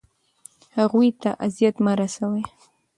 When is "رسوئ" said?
1.99-2.43